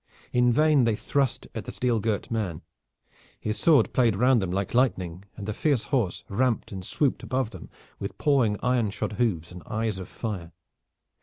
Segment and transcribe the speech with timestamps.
[0.33, 2.63] In vain they thrust at the steel girt man.
[3.39, 7.51] His sword played round them like lightning, and the fierce horse ramped and swooped above
[7.51, 10.53] them with pawing iron shod hoofs and eyes of fire.